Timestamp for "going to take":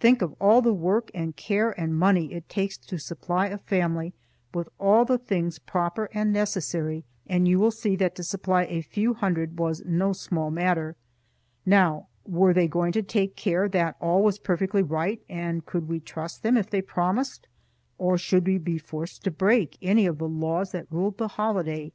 12.68-13.36